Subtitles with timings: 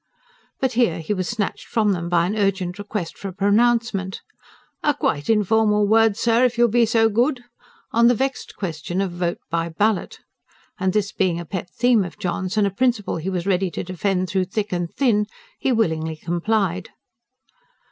[0.59, 4.21] But here he was snatched from them by an urgent request for a pronouncement
[4.81, 7.43] "A quite informal word, sir, if you'll be so good,"
[7.91, 10.17] on the vexed question of vote by ballot.
[10.79, 13.83] And this being a pet theme of John's, and a principle he was ready to
[13.83, 15.27] defend through thick and thin,
[15.59, 16.89] he willingly complied.